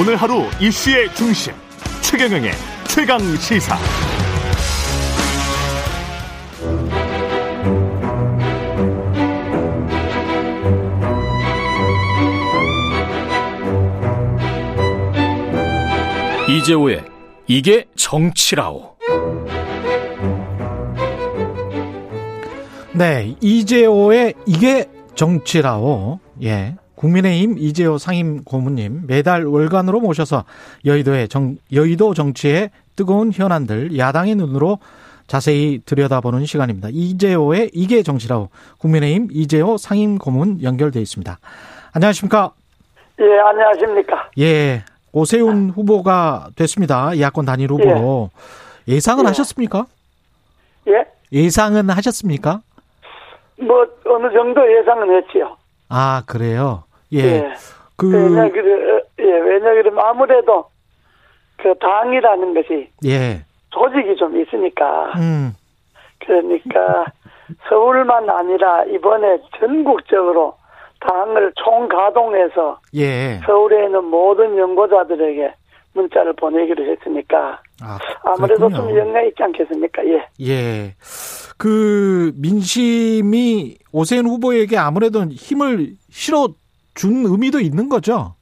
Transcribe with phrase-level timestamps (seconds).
[0.00, 1.52] 오늘 하루 이슈의 중심
[2.00, 2.52] 최경영의
[2.88, 3.76] 최강 시사.
[16.48, 17.04] 이재호의
[17.46, 18.96] 이게 정치라오.
[22.94, 26.20] 네, 이재호의 이게 정치라오.
[26.42, 26.74] 예.
[27.00, 30.44] 국민의힘 이재호 상임 고문님 매달 월간으로 모셔서
[30.84, 34.78] 여의도의 정, 여의도 정치의 뜨거운 현안들 야당의 눈으로
[35.26, 36.88] 자세히 들여다보는 시간입니다.
[36.92, 41.38] 이재호의 이게 정치라고 국민의힘 이재호 상임 고문 연결돼 있습니다.
[41.94, 42.52] 안녕하십니까?
[43.20, 44.30] 예, 안녕하십니까?
[44.38, 47.18] 예, 오세훈 후보가 됐습니다.
[47.18, 48.30] 야권 단일 후보로
[48.88, 48.94] 예.
[48.94, 49.28] 예상은 예.
[49.28, 49.86] 하셨습니까?
[50.88, 51.06] 예?
[51.32, 52.60] 예상은 하셨습니까?
[53.56, 55.56] 뭐 어느 정도 예상은 했지요.
[55.88, 56.84] 아 그래요.
[57.12, 57.18] 예.
[57.18, 57.52] 예.
[57.96, 60.66] 그 왜냐 그래 예 왜냐 그러면 아무래도
[61.56, 63.44] 그 당이라는 것이 예.
[63.70, 65.12] 조직이 좀 있으니까.
[65.16, 65.54] 음.
[66.20, 67.06] 그러니까
[67.68, 70.54] 서울만 아니라 이번에 전국적으로
[71.00, 73.40] 당을 총가동해서 예.
[73.46, 75.54] 서울에 있는 모든 연구자들에게
[75.94, 77.98] 문자를 보내기로 했으니까 아,
[78.38, 80.06] 무래도 좀 영향이 있지 않겠습니까?
[80.06, 80.26] 예.
[80.40, 80.94] 예.
[81.56, 86.48] 그 민심이 오세훈 후보에게 아무래도 힘을 실어
[87.00, 88.34] 준 의미도 있는 거죠.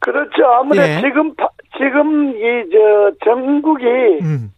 [0.00, 0.44] 그렇죠.
[0.46, 1.00] 아무래도 예.
[1.00, 1.34] 지금
[1.78, 3.84] 지금 이 저 전국이
[4.20, 4.52] 음.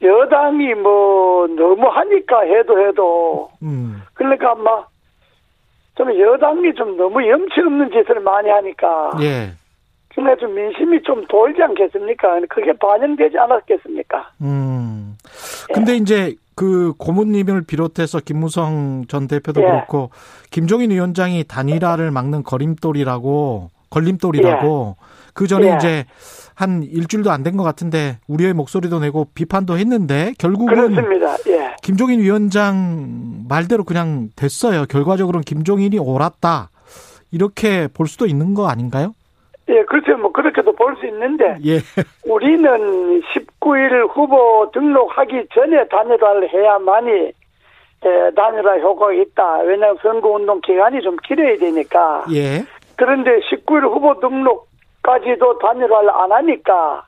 [0.00, 4.00] 여당이 뭐 너무 하니까 해도 해도 음.
[4.14, 4.84] 그러니까 아마
[5.96, 9.50] 좀 여당이 좀 너무 염치 없는 짓을 많이 하니까 예.
[10.14, 12.40] 그러니까 좀 민심이 좀 돌지 않겠습니까?
[12.48, 14.30] 그게 반영되지 않았겠습니까?
[14.42, 15.16] 음.
[15.74, 15.96] 근데 예.
[15.96, 19.64] 이제 그 고모님을 비롯해서 김무성 전 대표도 예.
[19.64, 20.10] 그렇고
[20.50, 25.04] 김종인 위원장이 단일화를 막는 거림돌이라고 걸림돌이라고 예.
[25.32, 25.76] 그 전에 예.
[25.76, 26.04] 이제
[26.54, 31.34] 한 일주일도 안 된 것 같은데 우리의 목소리도 내고 비판도 했는데 결국은 그렇습니다.
[31.48, 31.74] 예.
[31.82, 34.84] 김종인 위원장 말대로 그냥 됐어요.
[34.84, 36.68] 결과적으로는 김종인이 옳았다
[37.30, 39.14] 이렇게 볼 수도 있는 거 아닌가요?
[39.70, 40.16] 예, 그렇죠.
[40.16, 41.78] 뭐 그렇게도 볼 수 있는데 예.
[42.28, 47.32] 우리는 19일 후보 등록하기 전에 단일화를 해야만이
[48.06, 49.58] 예, 단일화 효과가 있다.
[49.60, 52.24] 왜냐하면 선거운동 기간이 좀 길어야 되니까.
[52.32, 52.64] 예.
[52.96, 57.04] 그런데 19일 후보 등록까지도 단일화를 안 하니까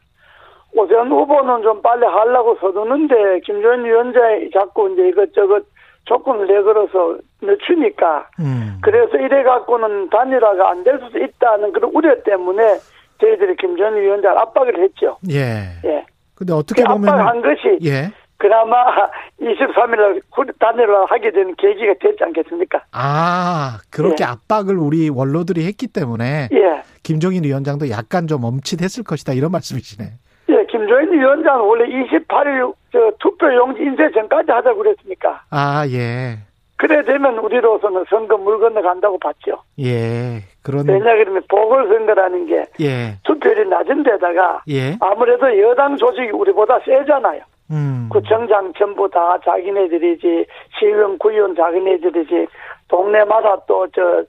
[0.75, 5.65] 오세훈 후보는 좀 빨리 하려고 서두는데 김전 위원장이 자꾸 이제 이것저것
[6.07, 8.72] 조건을 내걸어서 늦추니까 음.
[8.83, 12.79] 그래서 이래 갖고는 단일화가 안 될 수도 있다는 그런 우려 때문에
[13.21, 15.17] 저희들이 김전 위원장 압박을 했죠.
[15.31, 15.69] 예.
[15.85, 16.05] 예.
[16.35, 18.11] 근데 어떻게 보면 압박한 것이 예.
[18.37, 18.85] 그나마
[19.41, 20.21] 23일 날
[20.59, 22.83] 단일화 하게 되는 계기가 됐지 않겠습니까?
[22.91, 24.29] 아, 그렇게 예.
[24.29, 26.83] 압박을 우리 원로들이 했기 때문에 예.
[27.05, 30.05] 김종인 위원장도 약간 좀 멈칫했을 것이다 이런 말씀이시네.
[30.49, 35.43] 예, 김종인 위원장은 원래 28일 저 투표 용지 인쇄 전까지 하자고 그랬으니까.
[35.51, 36.39] 아, 예.
[36.83, 39.63] 그래 되면 우리로서는 선거 물 건너간다고 봤죠.
[39.79, 40.89] 예, 그런.
[40.89, 43.19] 왜냐 그러면 보궐선거라는 게 예.
[43.23, 44.97] 투표율이 낮은 데다가 예.
[45.01, 47.43] 아무래도 여당 조직이 우리보다 세잖아요.
[47.71, 48.09] 음.
[48.11, 50.45] 구청장 전부 다 자기네들이지
[50.77, 52.49] 시의원 구의원 자기네들이지
[52.89, 54.25] 동네마다 또 저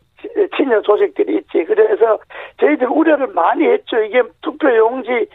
[0.55, 1.65] 친여 조직들이 있지.
[1.65, 2.19] 그래서
[2.59, 3.99] 저희들 우려를 많이 했죠.
[4.03, 5.27] 이게 투표 용지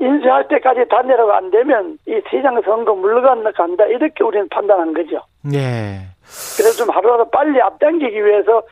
[0.00, 5.22] 인쇄할 때까지 단일화가 안 되면 이 시장 선거 물러간다 간다 이렇게 우리는 판단한 거죠.
[5.54, 6.13] 예.
[6.56, 8.62] 그래서 좀 하루라도 빨리 앞당기기 위해서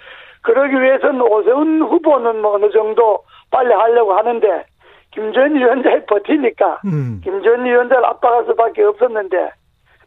[0.43, 4.65] 그러기 위해서는 오세훈 후보는 뭐 어느 정도 빨리 하려고 하는데
[5.13, 7.21] 김전 위원장이 버티니까 음.
[7.23, 9.51] 김전 위원장을 압박할 수밖에 없었는데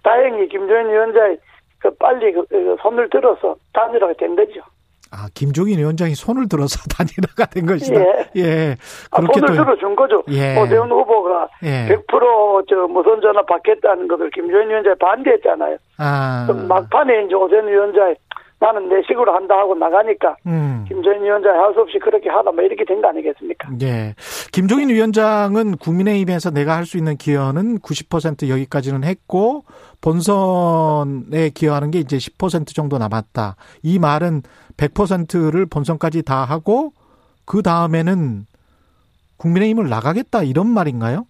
[0.03, 1.37] 다행히 김전 위원장이
[1.79, 4.61] 그 빨리 그, 그 손을 들어서 단일화가 된 거죠.
[5.15, 7.99] 아, 김종인 위원장이 손을 들어서 단일화가 된 것이다.
[8.01, 8.29] 예.
[8.35, 8.75] 예.
[9.11, 10.23] 아, 손을 또, 들어준 거죠.
[10.29, 10.57] 예.
[10.59, 11.87] 오세훈 후보가 예.
[11.87, 15.77] 100%저 무선 전화 받겠다는 것을 김종인 위원장이 반대했잖아요.
[15.97, 16.47] 아.
[16.67, 18.15] 막판에 이제 오세훈 위원장이
[18.57, 20.85] 나는 내 식으로 한다 하고 나가니까 음.
[20.87, 23.69] 김종인 위원장이 할 수 없이 그렇게 하다 뭐 이렇게 된 거 아니겠습니까?
[23.81, 24.15] 예.
[24.53, 29.65] 김종인 위원장은 국민의힘에서 내가 할 수 있는 기여는 90% 여기까지는 했고
[29.99, 33.55] 본선에 기여하는 게 이제 10% 정도 남았다.
[33.83, 34.41] 이 말은
[34.77, 36.91] 100%를 본선까지 다 하고
[37.45, 38.45] 그 다음에는
[39.37, 41.25] 국민의힘을 나가겠다 이런 말인가요?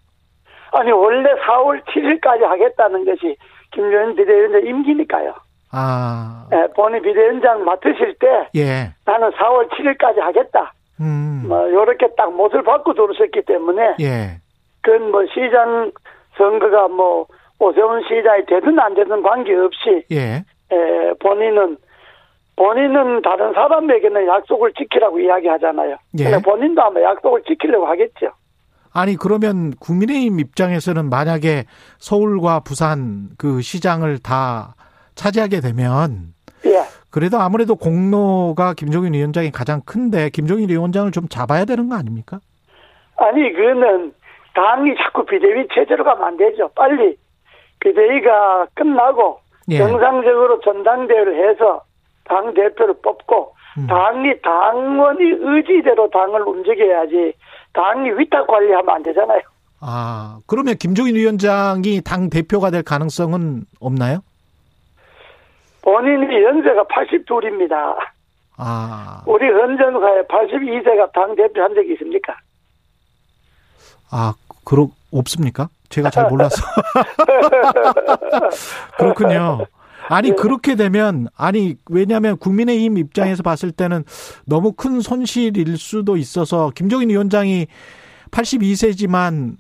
[0.72, 3.36] 아니 원래 4월 7일까지 하겠다는 것이
[3.72, 5.34] 김종인 비대위원장 임기니까요.
[5.72, 6.48] 아.
[6.54, 8.94] 예, 본인 비대위원장 맡으실 때 예.
[9.06, 10.74] 나는 4월 7일까지 하겠다.
[11.02, 11.46] 음.
[11.48, 14.40] 뭐 요렇게 딱 못을 받고 들어섰기 때문에 예.
[14.82, 15.92] 그건 뭐 시장
[16.38, 17.28] 선거가 뭐
[17.60, 20.44] 오세훈 시장이 되든 안 되든 관계없이 예.
[20.72, 21.78] 에, 본인은
[22.56, 25.98] 본인은 다른 사람에게는 약속을 지키라고 이야기하잖아요.
[26.19, 26.38] 예.
[26.42, 28.31] 본인도 아마 약속을 지키려고 하겠죠.
[28.94, 31.66] 아니 그러면 국민의힘 입장에서는 만약에
[31.98, 34.75] 서울과 부산 그 시장을 다
[35.16, 36.34] 차지하게 되면
[36.66, 36.81] 예.
[37.16, 42.40] 그래도 아무래도 공로가 김종인 위원장이 가장 큰데 김종인 위원장을 좀 잡아야 되는 거 아닙니까?
[43.18, 44.13] 아니, 그거는
[44.54, 46.69] 당이 자꾸 비대위 체제로 가면 안 되죠.
[46.75, 47.18] 빨리
[47.80, 49.78] 비대위가 끝나고 예.
[49.78, 51.85] 정상적으로 전당대회를 해서
[52.25, 53.88] 당 대표를 뽑고 음.
[53.88, 57.33] 당이 당원이 의지대로 당을 움직여야지
[57.74, 59.42] 당이 위탁 관리하면 안 되잖아요.
[59.81, 64.19] 아 그러면 김종인 위원장이 당 대표가 될 가능성은 없나요?
[65.81, 67.95] 본인이 연세가 82입니다.
[68.57, 72.36] 아, 우리 헌정사에 82세가 당 대표 한 적이 있습니까?
[74.10, 74.33] 아
[74.63, 75.68] 그렇 없습니까?
[75.89, 76.56] 제가 잘 몰라서
[78.98, 79.68] 그렇군요.
[80.10, 80.36] 아니 네.
[80.36, 84.04] 그렇게 되면 아니 왜냐하면 국민의힘 입장에서 봤을 때는
[84.46, 87.68] 너무 큰 손실일 수도 있어서 김종인 위원장이
[88.31, 89.56] 82세지만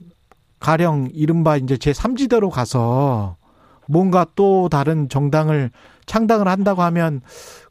[0.59, 3.37] 가령 이른바 이제 제 3지대로 가서
[3.87, 5.69] 뭔가 또 다른 정당을
[6.05, 7.21] 창당을 한다고 하면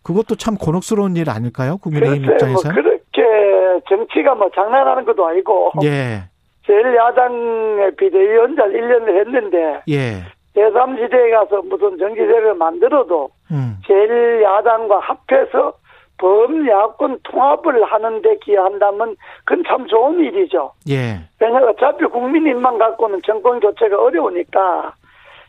[0.02, 1.78] 그것도 참 곤혹스러운 일 아닐까요?
[1.78, 6.24] 국민의힘 글쎄, 뭐 입장에서는 그렇게 정치가 뭐 장난하는 것도 아니고 예,
[6.66, 10.22] 제1야당의 비대위원장 1년을 했는데 예,
[10.56, 15.74] 제3지대에 가서 무슨 정치세를 만들어도 음, 제1야당과 합해서
[16.18, 20.72] 범야권 통합을 하는데 기여한다면 그건 참 좋은 일이죠.
[20.88, 24.94] 예, 왜냐하면 어차피 국민 입만 갖고는 정권 교체가 어려우니까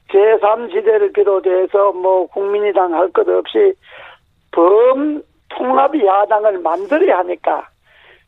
[0.09, 3.73] 제3지대를 비롯해서 뭐 국민의당 할 것 없이
[4.51, 7.67] 범 통합 야당을 만들어야 하니까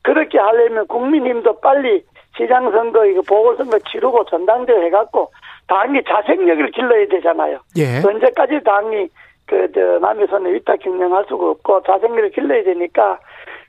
[0.04, 2.04] 그렇게 하려면 국민힘도 빨리
[2.38, 5.32] 시장선거 이거 보궐선거 치르고 전당대회 해갖고
[5.68, 7.60] 당이 자생력을 길러야 되잖아요.
[7.78, 9.08] 예, 언제까지 당이
[9.46, 13.20] 그, 저, 남의 손에 위탁 경영할 수가 없고 자생력을 길러야 되니까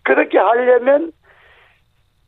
[0.04, 1.12] 그렇게 하려면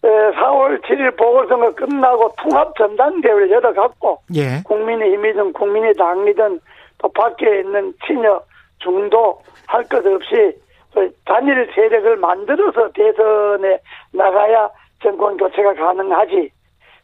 [0.02, 6.60] 에, 4월 7일 보궐선거 끝나고 통합 전당대회를 열어갖고 예, 국민의힘이든 국민의당이든
[6.98, 8.42] 또 밖에 있는 친여
[8.78, 10.52] 중도 할 것 없이
[10.94, 13.78] 그 단일 세력을 만들어서 대선에
[14.12, 14.68] 나가야
[15.02, 16.50] 정권 교체가 가능하지.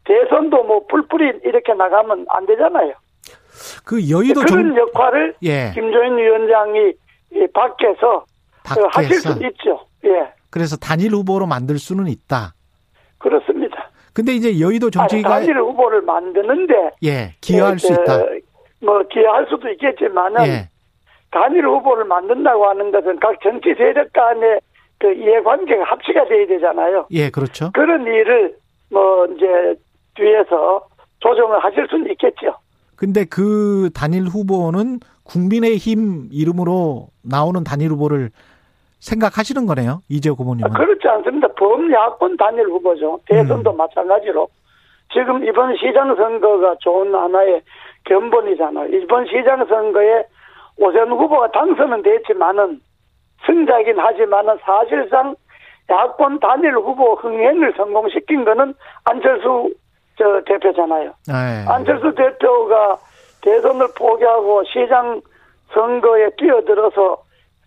[0.06, 2.94] 대선도 뭐 뿔뿔이 이렇게 나가면 안 되잖아요.
[3.84, 6.92] 그 여의도 그런 정, 역할을 예, 김조인 위원장이
[7.32, 8.24] 이 밖에서
[8.74, 9.86] 그 하실 밖에서 수 있죠.
[10.04, 12.54] 예, 그래서 단일 후보로 만들 수는 있다.
[13.18, 13.90] 그렇습니다.
[14.12, 16.74] 근데 이제 여의도 아니, 정치가 단일 후보를 만드는데
[17.04, 18.04] 예 기여할 예, 수 있다.
[18.04, 18.26] 저,
[18.80, 20.68] 뭐 기여할 수도 있겠지만은 예,
[21.30, 24.60] 단일 후보를 만든다고 하는 것은 각 정치 세력 간의
[24.98, 27.06] 그 이해관계가 합치가 돼야 되잖아요.
[27.10, 27.70] 예, 그렇죠.
[27.72, 28.54] 그런 일을
[28.90, 29.74] 뭐 이제
[30.16, 30.86] 뒤에서
[31.20, 32.56] 조정을 하실 수는 있겠죠.
[32.96, 38.30] 근데 그 단일 후보는 국민의힘 이름으로 나오는 단일 후보를
[39.00, 40.00] 생각하시는 거네요.
[40.08, 40.70] 이재호 고모님은.
[40.72, 41.48] 그렇지 않습니다.
[41.54, 43.20] 범야권 단일 후보죠.
[43.26, 44.48] 대선도 마찬가지로.
[45.12, 47.62] 지금 이번 시장 선거가 좋은 하나의
[48.04, 48.88] 견본이잖아요.
[48.96, 50.24] 이번 시장 선거에
[50.78, 52.80] 오세훈 후보가 당선은 됐지만은
[53.46, 55.36] 승자이긴 하지만은 사실상
[55.88, 58.74] 야권 단일 후보 흥행을 성공시킨 거는
[59.04, 59.70] 안철수
[60.18, 61.12] 저 대표잖아요.
[61.28, 61.68] 예.
[61.70, 62.96] 안철수 대표가
[63.42, 65.20] 대선을 포기하고 시장
[65.72, 67.18] 선거에 뛰어들어서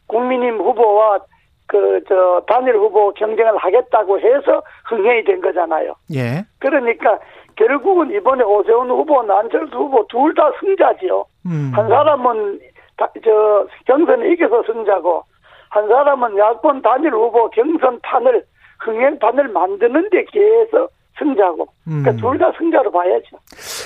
[0.07, 1.19] 국민님 후보와
[1.67, 5.93] 그 저 단일 후보 경쟁을 하겠다고 해서 흥행이 된 거잖아요.
[6.15, 6.43] 예.
[6.57, 7.19] 그러니까
[7.55, 11.23] 결국은 이번에 오세훈 후보나 안철수 후보 둘 다 승자지요.
[11.45, 11.71] 음.
[11.75, 12.59] 한 사람은
[12.97, 15.21] 다- 저 경선에 이겨서 승자고
[15.69, 18.43] 한 사람은 야권 단일 후보 경선 판을
[18.79, 20.87] 흥행 판을 만드는 데 기해서
[21.19, 22.17] 승자고 그러니까 음.
[22.17, 23.37] 둘다 승자로 봐야죠.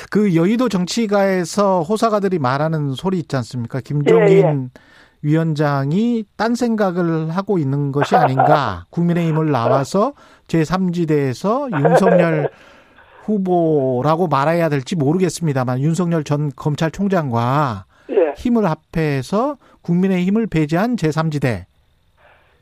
[0.10, 3.82] 그 여의도 정치가에서 호사가들이 말하는 소리 있지 않습니까?
[3.82, 4.80] 김종인 예,
[5.22, 8.86] 위원장이 딴 생각을 하고 있는 것이 아닌가.
[8.92, 10.13] 국민의힘을 나와서
[10.48, 12.50] 제3지대에서 윤석열
[13.25, 18.34] 후보라고 말해야 될지 모르겠습니다만 윤석열 전 검찰총장과 예.
[18.38, 21.66] 힘을 합해서 국민의힘을 배제한 제3지대.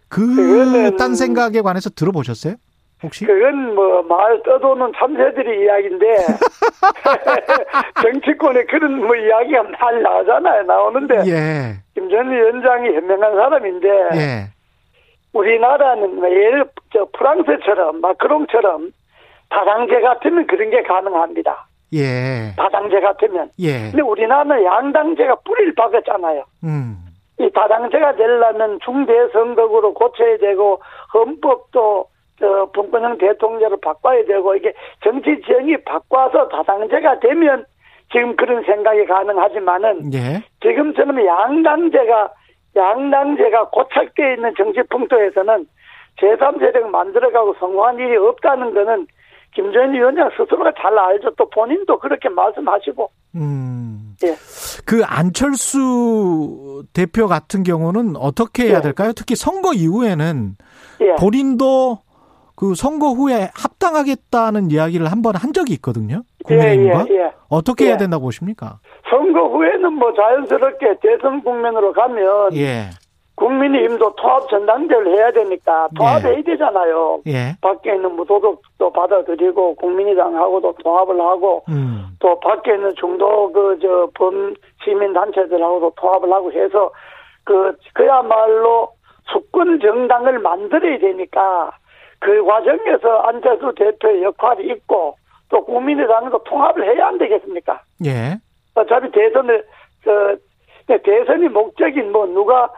[0.08, 2.56] 그 딴 생각에 관해서 들어보셨어요?
[3.04, 3.26] 혹시?
[3.26, 6.06] 그건 뭐말 떠도는 참새들이 이야기인데
[8.02, 10.64] 정치권에 그런 뭐 이야기가 많이 나오잖아요.
[10.64, 11.76] 나오는데 예.
[11.96, 14.48] 김전 위원장이 현명한 사람인데 예.
[15.34, 18.92] 우리나라는 뭐 예를 저 프랑스처럼 마크롱처럼
[19.50, 21.68] 다당제 같으면 그런 게 가능합니다.
[21.94, 22.54] 예.
[22.56, 23.50] 다당제 같으면.
[23.60, 23.90] 예.
[23.90, 26.44] 근데 우리나라는 양당제가 뿌리를 박았잖아요.
[26.64, 26.98] 음.
[27.40, 30.82] 이 다당제가 되려면 중대선거구로 고쳐야 되고
[31.14, 32.06] 헌법도
[32.42, 37.66] 저 분권형 대통령을 바꿔야 되고 이게 정치 지형이 바꿔서 다당제가 되면
[38.12, 40.44] 지금 그런 생각이 가능하지만은 예.
[40.62, 42.34] 지금처럼 양당제가
[42.76, 45.66] 양당제가 고착되어 있는 정치 풍토에서는
[46.20, 49.08] 제3세력 만들어가고 성공한 일이 없다는 거는
[49.54, 51.32] 김정인 위원장 스스로가 잘 알죠.
[51.38, 53.10] 또 본인도 그렇게 말씀하시고.
[53.36, 54.16] 음.
[54.24, 54.36] 예.
[54.86, 58.82] 그 안철수 대표 같은 경우는 어떻게 해야 예.
[58.82, 59.12] 될까요?
[59.16, 60.56] 특히 선거 이후에는
[61.02, 61.16] 예.
[61.16, 62.00] 본인도
[62.56, 66.22] 그 선거 후에 합당하겠다는 이야기를 한 번한 적이 있거든요.
[66.50, 67.32] 예, 국민의힘과 예, 예.
[67.50, 67.98] 어떻게 해야 예.
[67.98, 68.80] 된다고 보십니까?
[69.10, 72.90] 선거 후에는 뭐 자연스럽게 대선 국면으로 가면 예,
[73.36, 77.22] 국민의힘도 통합 전당대회를 해야 되니까 통합해야 되잖아요.
[77.28, 84.08] 예, 밖에 있는 무소속도 받아들이고 국민의당하고도 통합을 하고 음, 또 밖에 있는 중도 그 저
[84.14, 84.54] 범
[84.84, 86.92] 시민 단체들하고도 통합을 하고 해서
[87.44, 88.90] 그 그야말로
[89.32, 91.72] 수권 정당을 만들어야 되니까
[92.22, 95.18] 그 과정에서 안철수 대표의 역할이 있고
[95.50, 97.82] 또 국민의당도 통합을 해야 안 되겠습니까?
[98.06, 98.38] 예,
[98.76, 99.66] 어차피 대선을
[100.06, 100.38] 저
[100.88, 102.70] 대선이 목적인 뭐 누가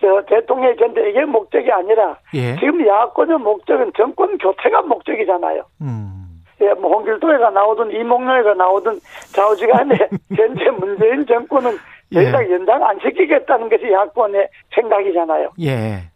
[0.00, 5.62] 저 대통령이 된다 이게 목적이 아니라 예, 지금 야권의 목적은 정권 교체가 목적이잖아요.
[5.82, 8.98] 음, 예, 뭐 홍길동이가 나오든 이몽룡이가 나오든
[9.34, 9.94] 좌우지간에
[10.34, 11.70] 현재 문재인 정권은
[12.12, 12.50] 더 예.
[12.50, 15.50] 연장 안 시키겠다는 것이 야권의 생각이잖아요.
[15.60, 16.10] 예.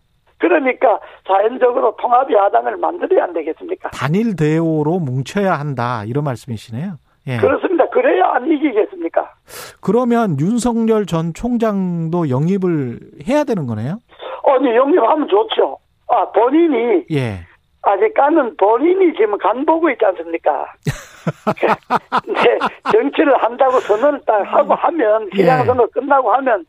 [0.44, 3.88] 그러니까 자연적으로 통합 야당을 만들어야 안 되겠습니까?
[3.92, 6.98] 단일 대오로 뭉쳐야 한다 이런 말씀이시네요.
[7.28, 7.38] 예.
[7.38, 7.88] 그렇습니다.
[7.88, 9.32] 그래야 안 이기겠습니까?
[9.80, 14.00] 그러면 윤석열 전 총장도 영입을 해야 되는 거네요.
[14.46, 15.78] 아니 영입하면 좋죠.
[16.08, 17.38] 아 본인이 예,
[17.80, 20.66] 아직까는 본인이 지금 간 보고 있지 않습니까?
[22.26, 22.58] 네,
[22.92, 25.38] 정치를 한다고 선언을 딱 하고 하면 예.
[25.38, 26.66] 시장선거 끝나고 하면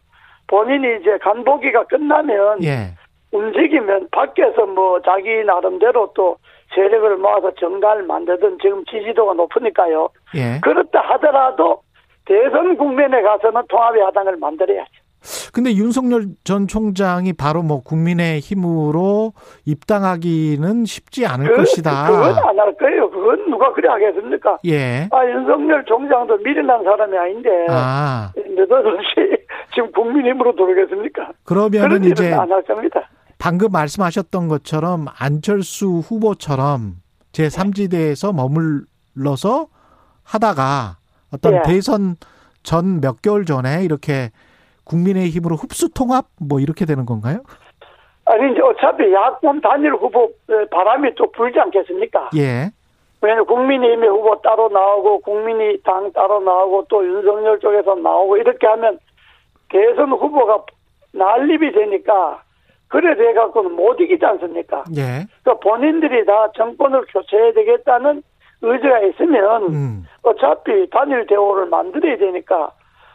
[0.47, 2.93] 본인이 이제 간 보기가 끝나면 예,
[3.35, 6.37] 움직이면 밖에서 뭐 자기 나름대로 또
[6.73, 10.09] 세력을 모아서 정당을 만들든 지금 지지도가 높으니까요.
[10.35, 10.59] 예.
[10.61, 11.81] 그렇다 하더라도
[12.25, 14.91] 대선 국면에 가서는 통합의 야당을 만들어야죠.
[15.53, 19.33] 근데 윤석열 전 총장이 바로 뭐 국민의 힘으로
[19.65, 22.07] 입당하기는 쉽지 않을 그, 것이다.
[22.07, 23.09] 그건 안 할 거예요.
[23.09, 24.59] 그건 누가 그래 하겠습니까?
[24.67, 25.07] 예.
[25.11, 27.49] 아, 윤석열 총장도 미련한 사람이 아닌데.
[27.69, 29.37] 아, 느닷없이
[29.73, 31.31] 지금 국민힘으로 들어오겠습니까?
[31.43, 33.09] 그러면은 이제 안 할 겁니다.
[33.45, 36.95] 방금 말씀하셨던 것처럼 안철수 후보처럼
[37.31, 39.67] 제3지대에서 머물러서
[40.23, 40.97] 하다가
[41.31, 41.61] 어떤 예.
[41.61, 42.15] 대선
[42.63, 44.31] 전 몇 개월 전에 이렇게
[44.83, 47.43] 국민의 힘으로 흡수 통합 뭐 이렇게 되는 건가요?
[48.25, 50.31] 아니, 이제 어차피 야권 단일 후보
[50.71, 52.31] 바람이 또 불지 않겠습니까?
[52.35, 52.71] 예.
[53.21, 58.97] 왜냐면 국민의힘의 후보 따로 나오고 국민의당 따로 나오고 또 윤석열 쪽에서 나오고 이렇게 하면
[59.69, 60.63] 대선 후보가
[61.11, 62.41] 난립이 되니까
[62.87, 64.83] 그래 돼 갖고는 못 이기지 않습니까?
[64.95, 65.25] 예.
[65.43, 68.21] 그러니까 본인들이 다 정권을 교체해야 되겠다는
[68.61, 70.03] 의지가 있으면 음.
[70.23, 72.71] 어차피 단일 대우를 만들어야 되니까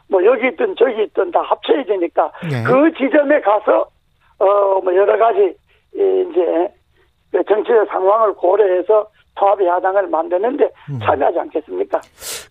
[0.09, 2.63] 뭐 여기 있든 저기 있든 다 합쳐야 되니까 예.
[2.67, 3.87] 그 지점에 가서
[4.39, 5.55] 어 뭐 여러 가지
[5.95, 6.69] 이 이제
[7.31, 10.99] 그 정치적 상황을 고려해서 통합 야당을 만드는데 음.
[11.03, 12.01] 참여하지 않겠습니까?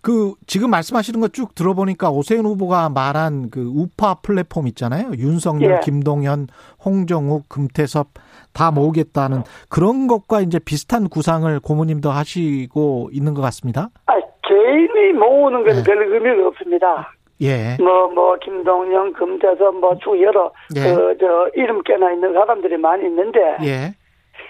[0.02, 5.12] 그 지금 말씀하시는 거 쭉 들어보니까 오세훈 후보가 말한 그 우파 플랫폼 있잖아요.
[5.16, 5.80] 윤석열, 예.
[5.82, 6.48] 김동연,
[6.84, 8.08] 홍정욱, 금태섭
[8.52, 13.90] 다 모으겠다는 그런 것과 이제 비슷한 구상을 고모님도 하시고 있는 것 같습니다.
[14.06, 14.14] 아
[14.48, 15.82] 개인이 모으는 건 네.
[15.84, 17.12] 별 의미가 없습니다.
[17.42, 17.76] 예.
[17.80, 20.80] 뭐, 뭐, 김동영, 금태섭, 뭐, 쭉 여러, 예.
[20.82, 23.94] 그, 저, 이름 깨나 있는 사람들이 많이 있는데, 예.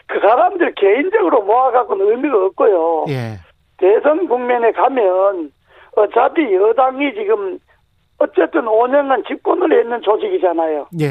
[0.08, 3.04] 그 사람들 개인적으로 모아갖고는 의미가 없고요.
[3.10, 3.36] 예.
[3.80, 5.50] 대선 국면에 가면,
[5.96, 7.58] 어차피 여당이 지금,
[8.18, 10.86] 어쨌든 5년간 집권을 했는 조직이잖아요.
[11.00, 11.06] 예.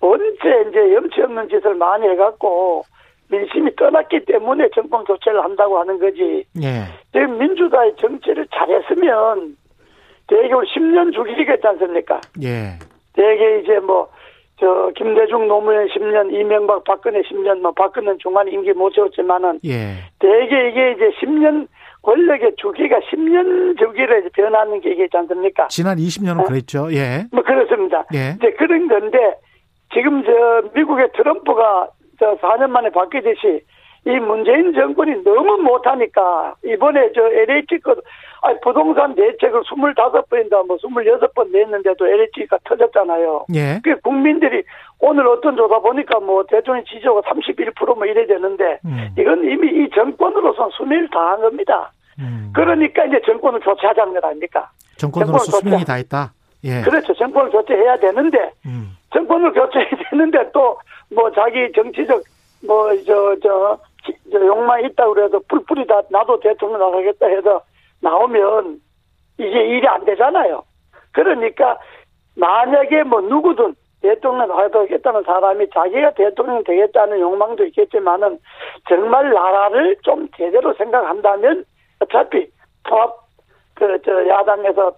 [0.00, 2.82] 언제 이제 염치 없는 짓을 많이 해갖고,
[3.30, 6.44] 민심이 떠났기 때문에 정권 교체를 한다고 하는 거지.
[6.62, 6.84] 예.
[7.12, 9.56] 지금 민주당의 정치를 잘했으면,
[10.26, 12.20] 대개로 10년 주기겠지 않습니까?
[12.42, 12.78] 예.
[13.12, 14.08] 대개 이제 뭐,
[14.58, 19.96] 저, 김대중 노무현 10년, 이명박 박근혜 10년, 뭐, 박근혜는 중간에 임기 못 채웠지만은, 예.
[20.18, 21.68] 대개 이게 이제 10년,
[22.08, 25.68] 권력의 주기가 10년 주기로 이제 변하는 게 이게 있지 않습니까?
[25.68, 26.88] 지난 20년은 그랬죠.
[26.90, 27.26] 예.
[27.30, 28.06] 뭐, 그렇습니다.
[28.14, 28.34] 예.
[28.38, 29.18] 이제 그런 건데,
[29.92, 31.88] 지금 저, 미국의 트럼프가
[32.18, 33.60] 저 4년 만에 바뀌듯이,
[34.06, 37.94] 이 문재인 정권이 너무 못하니까, 이번에 저 LH 거,
[38.40, 43.46] 아 부동산 대책을 25번인가 뭐 26번 냈는데도 LH가 터졌잖아요.
[43.54, 43.80] 예.
[43.82, 44.62] 그 국민들이
[45.00, 49.08] 오늘 어떤 조사 보니까 뭐 대통령 지지도가 31%뭐 이래 되는데 음.
[49.18, 51.90] 이건 이미 이 정권으로선 수명을 다한 겁니다.
[52.18, 52.52] 음.
[52.54, 54.70] 그러니까 이제 정권을 교체하자는 것 아닙니까?
[54.96, 55.84] 정권으로서 정권 수명이 교체.
[55.92, 56.32] 다 있다.
[56.64, 56.82] 예.
[56.82, 57.14] 그렇죠.
[57.14, 58.96] 정권을 교체해야 되는데 음.
[59.12, 60.78] 정권을 교체해야 되는데 또
[61.10, 62.22] 뭐 자기 정치적
[62.66, 63.78] 뭐 저 저
[64.32, 67.62] 욕망이 있다고 그래서 뿔뿔이 다 나도 대통령 나가겠다 해서
[68.00, 68.78] 나오면
[69.38, 70.62] 이게 일이 안 되잖아요.
[71.12, 71.78] 그러니까
[72.36, 78.38] 만약에 뭐 누구든 대통령 하겠다는 사람이 자기가 대통령 되겠다는 욕망도 있겠지만은
[78.88, 81.64] 정말 나라를 좀 제대로 생각한다면
[82.00, 82.46] 어차피
[82.84, 83.14] 통합
[83.74, 84.92] 그 저 야당에서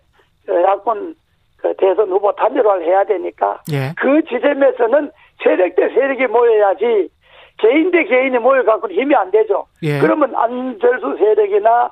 [0.47, 1.14] 저 야권
[1.59, 3.92] 그 대선 후보 단일화를 해야 되니까 예.
[3.99, 5.11] 그 지점에서는
[5.42, 7.11] 세력 대 세력이 모여야지
[7.59, 9.66] 개인 대 개인이 모여 갖고는 힘이 안 되죠.
[9.83, 9.99] 예.
[10.00, 11.90] 그러면 안철수 세력이나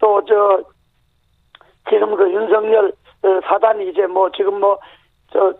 [0.00, 0.60] 또 저
[1.88, 2.92] 지금 그 윤석열
[3.22, 5.54] 어, 사단이 이제 뭐 지금 뭐저뭐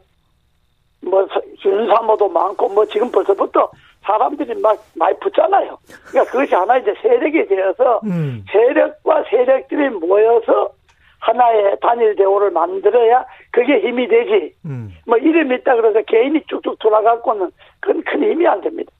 [1.64, 3.70] 윤사모도 많고 뭐 지금 벌써부터
[4.04, 5.76] 사람들이 막 많이 붙잖아요.
[6.08, 8.44] 그러니까 그것이 하나 이제 세력이 되어서 음.
[8.50, 10.70] 세력과 세력들이 모여서
[11.20, 14.54] 하나의 단일 대우를 만들어야 그게 힘이 되지.
[14.66, 14.90] 음.
[15.06, 18.92] 뭐 이름이 있다 그래서 개인이 쭉쭉 돌아가고는 그건 큰 힘이 안 됩니다.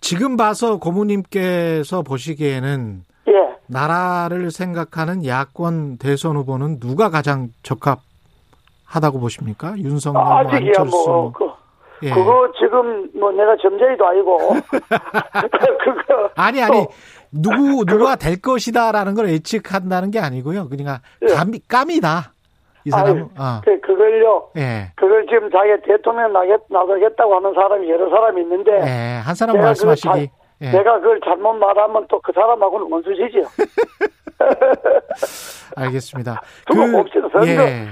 [0.00, 3.56] 지금 봐서 고모님께서 보시기에는 예.
[3.66, 9.74] 나라를 생각하는 야권 대선 후보는 누가 가장 적합하다고 보십니까?
[9.78, 11.08] 윤석열, 뭐 아직이야 안철수.
[11.08, 11.45] 뭐 그,
[12.02, 12.10] 예.
[12.10, 14.38] 그거 지금 뭐 내가 점쟁이도 아니고
[15.84, 16.88] 그거 아니 아니 또
[17.32, 20.68] 누구 누가 될 것이다라는 걸 예측한다는 게 아니고요.
[20.68, 21.34] 그러니까 예.
[21.34, 22.32] 감이 까미다.
[22.84, 22.90] 이.
[22.94, 23.60] 아유, 아.
[23.64, 24.50] 그, 그걸요.
[24.56, 24.92] 예.
[24.94, 28.70] 그걸 지금 자기 대통령 나겠, 나가겠다고 하는 사람이 여러 사람이 있는데.
[28.80, 29.20] 예.
[29.24, 30.06] 한 사람 말씀하시기.
[30.08, 30.28] 그걸 잘-
[30.62, 30.70] 예.
[30.70, 33.40] 내가 그걸 잘못 말하면 또 그 사람하고는 원수지죠.
[35.76, 36.40] 알겠습니다.
[36.66, 37.28] 두고 봅시다.
[37.32, 37.46] 선거.
[37.62, 37.88] 예.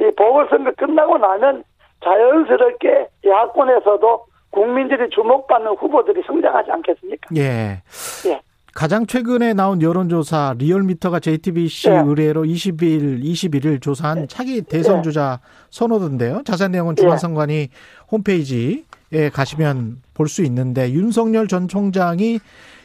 [0.00, 1.64] 이 보궐선거 끝나고 나면
[2.04, 7.28] 자연스럽게 야권에서도 국민들이 주목받는 후보들이 성장하지 않겠습니까?
[7.36, 7.82] 예.
[8.28, 8.40] 예.
[8.74, 11.94] 가장 최근에 나온 여론조사 리얼미터가 JTBC 예.
[12.04, 15.02] 의뢰로 20일, 21일 조사한 차기 대선 예.
[15.02, 15.38] 주자
[15.70, 16.42] 선호도인데요.
[16.44, 17.02] 자세한 내용은 예.
[17.02, 17.68] 중앙선관위
[18.10, 22.38] 홈페이지에 가시면 볼 수 있는데 윤석열 전 총장이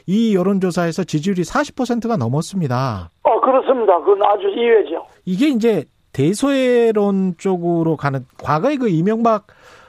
[0.07, 3.09] 이 여론조사에서 지지율이 40%가 넘었습니다.
[3.23, 3.97] 어, 그렇습니다.
[3.99, 5.05] 그건 아주 이외죠.
[5.25, 9.47] 이게 이제 대소외론 쪽으로 가는 과거에 그 이명박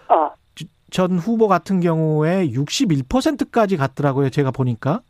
[0.09, 0.31] 아,
[0.91, 4.31] 전 후보 같은 경우에 61%까지 갔더라고요.
[4.31, 5.01] 제가 보니까.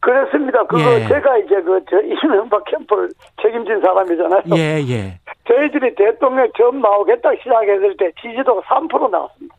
[0.00, 0.64] 그렇습니다.
[0.66, 1.06] 그거 예.
[1.06, 3.10] 제가 이제 그, 저, 이명박 캠프를
[3.42, 4.42] 책임진 사람이잖아요.
[4.56, 5.20] 예, 예.
[5.46, 9.54] 저희들이 대통령 처음 나오겠다 시작했을 때 지지도가 3% 나왔습니다.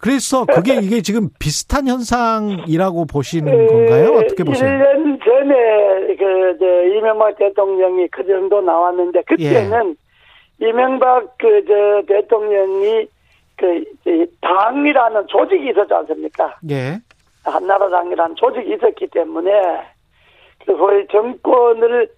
[0.00, 4.14] 그래서 그게 이게 지금 비슷한 현상이라고 보시는 건가요?
[4.14, 4.68] 어떻게 보세요?
[4.68, 10.03] 1년 전에 그, 저, 이명박 대통령이 그 정도 나왔는데, 그때는 예.
[10.60, 13.06] 이명박 그, 저, 대통령이
[13.56, 16.56] 그, 이 당이라는 조직이 있었지 않습니까?
[16.70, 16.98] 예.
[17.44, 19.50] 한나라당이라는 조직이 있었기 때문에,
[20.64, 22.08] 그 소위 정권을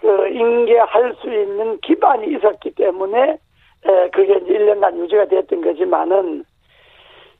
[0.00, 3.38] 그 인계할 수 있는 기반이 있었기 때문에,
[3.86, 6.44] 에, 그게 이제 1년간 유지가 됐던 거지만은,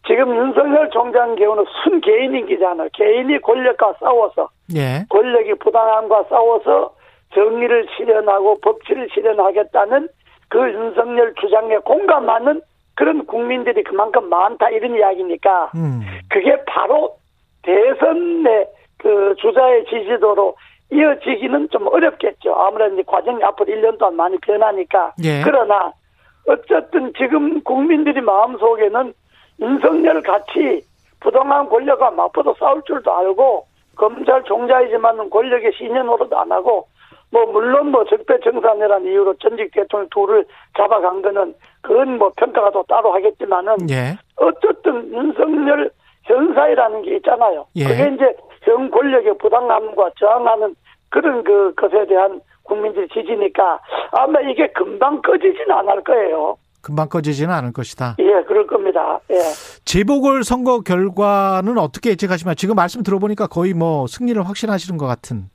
[0.06, 2.88] 지금 윤석열 총장 경우는 순 개인인기잖아요.
[2.94, 5.04] 개인이 권력과 싸워서 예.
[5.10, 6.94] 권력이 부당함과 싸워서
[7.34, 10.08] 정의를 실현하고 법치를 실현하겠다는
[10.50, 12.60] 그 윤석열 주장에 공감하는
[12.96, 16.02] 그런 국민들이 그만큼 많다 이런 이야기니까 음.
[16.28, 17.16] 그게 바로
[17.62, 20.54] 대선의 그 주자의 지지도로
[20.92, 22.52] 이어지기는 좀 어렵겠죠.
[22.52, 25.14] 아무래도 이제 과정이 앞으로 1년 동안 많이 변하니까.
[25.24, 25.40] 예.
[25.44, 25.92] 그러나
[26.48, 29.14] 어쨌든 지금 국민들이 마음속에는
[29.60, 30.82] 윤석열 같이
[31.20, 35.72] 부당한 권력과 맞붙어 싸울 줄도 알고 검찰 종자이지만 권력의
[36.04, 36.86] 노릇 안 하고
[37.30, 40.44] 뭐 물론 뭐 적폐청산이라는 이유로 전직 대통령 둘을
[40.76, 44.18] 잡아간 거는 그건 뭐 평가가 또 따로 하겠지만은 예.
[44.36, 45.90] 어쨌든 윤석열
[46.24, 47.66] 현사이라는 게 있잖아요.
[47.76, 47.84] 예.
[47.84, 50.74] 그게 이제 현 권력의 부당함과 저항하는
[51.08, 53.80] 그런 그 것에 대한 국민들의 지지니까
[54.12, 56.56] 아마 이게 금방 꺼지지는 않을 거예요.
[56.82, 58.16] 금방 꺼지지는 않을 것이다.
[58.20, 59.20] 예, 그럴 겁니다.
[59.30, 59.36] 예.
[59.84, 65.50] 재보궐 선거 결과는 어떻게 예측하시면 지금 말씀 들어보니까 거의 뭐 승리를 확신하시는 것 같은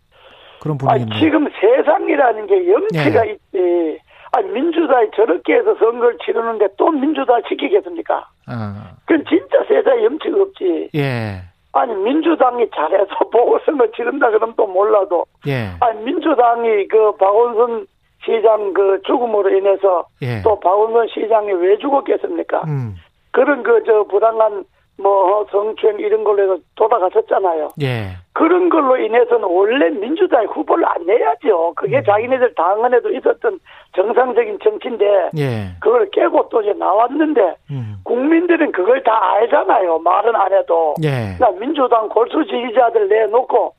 [0.66, 1.20] 그런 분위기네요.
[1.20, 3.32] 지금 세상이라는 게 염치가 예.
[3.34, 4.00] 있지.
[4.32, 8.28] 아니, 민주당이 저렇게 해서 선거를 치르는데 또 민주당 지키겠습니까?
[8.48, 10.90] 아, 그건 진짜 세상에 염치가 없지.
[10.96, 11.42] 예.
[11.74, 15.70] 아니, 민주당이 잘해서 보궐선거 치른다 그러면 또 몰라도 예.
[15.82, 17.86] 아니 민주당이 그 박원순
[18.24, 20.42] 시장 그 죽음으로 인해서 예.
[20.42, 22.64] 또 박원순 시장이 왜 죽었겠습니까?
[22.66, 22.96] 음.
[23.32, 24.64] 그런 그 저 부당한
[24.98, 27.70] 뭐 성추행 이런 걸로 해서 돌아가셨잖아요.
[27.82, 28.12] 예.
[28.34, 31.74] 그런 걸로 인해서는 원래 민주당이 후보를 안 내야죠.
[31.76, 33.60] 그게 자기네들 당 안에도 있었던
[33.96, 35.68] 정상적인 정치인데 예.
[35.82, 37.96] 그걸 깨고 또 이제 나왔는데 음.
[38.04, 40.00] 국민들은 그걸 다 알잖아요.
[40.00, 40.96] 말은 안 해도.
[41.04, 41.36] 예.
[41.38, 43.74] 그러니까 민주당 골수 지지자들 내놓고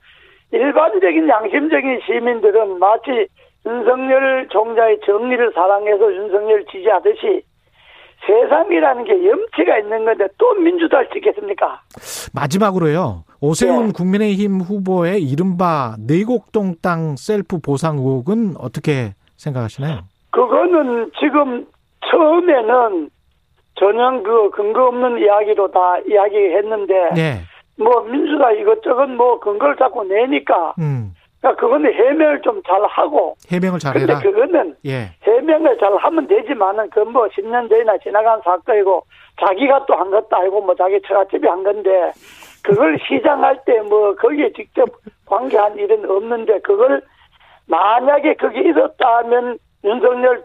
[0.53, 3.27] 일반적인 양심적인 시민들은 마치
[3.67, 7.43] 윤석열 총장의 정의를 사랑해서 윤석열 지지하듯이
[8.25, 11.81] 세상이라는 게 염치가 있는 건데 또 민주당을 찍겠습니까?
[12.35, 13.25] 마지막으로요.
[13.41, 13.93] 오세훈 예.
[13.93, 20.01] 국민의힘 후보의 이른바 내곡동 땅 셀프 보상 의혹은 어떻게 생각하시나요?
[20.31, 21.67] 그거는 지금
[22.11, 23.11] 처음에는
[23.79, 27.41] 전혀 그 근거 없는 이야기로 다 이야기했는데 네.
[27.77, 31.13] 뭐 민주당 이것저것 뭐 근거를 자꾸 내니까 음.
[31.41, 34.21] 그러니까 그거는 해명을 좀 잘 하고 해명을 근데 잘해라.
[34.21, 35.11] 그거는 예.
[35.23, 39.03] 해명을 잘 하면 되지만은 그건 뭐 10년 전이나 지나간 사건이고
[39.41, 42.11] 자기가 또 한 것도 아니고 뭐 자기 처갓집이 한 건데
[42.63, 44.89] 그걸 시장할 때 뭐 거기에 직접
[45.27, 47.03] 관계한 일은 없는데 그걸
[47.69, 50.43] 만약에 그게 있었다면 윤석열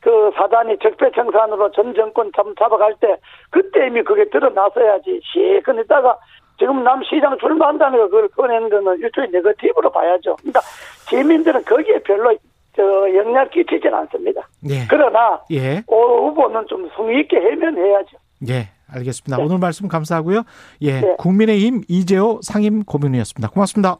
[0.00, 3.16] 그 사단이 적폐청산으로 전 정권 잡, 잡아갈 때
[3.50, 6.18] 그때 이미 그게 드러났어야지 시큰했다가
[6.58, 10.36] 지금 남 시장 출마한다는 거 그걸 꺼내는 거는 일종의 네거티브로 봐야죠.
[10.36, 10.60] 그러니까
[11.08, 12.36] 시민들은 거기에 별로
[12.74, 12.82] 저
[13.14, 14.48] 영향 끼치진 않습니다.
[14.68, 14.86] 예.
[14.88, 15.82] 그러나 예.
[15.86, 18.16] 오 후보는 좀 성의 있게 해면해야죠.
[18.48, 18.68] 예.
[18.90, 19.42] 알겠습니다.
[19.42, 20.42] 오늘 말씀 감사하고요.
[20.82, 21.00] 예.
[21.00, 21.14] 네.
[21.18, 23.50] 국민의힘 이재호 상임 고문이었습니다.
[23.50, 23.98] 고맙습니다.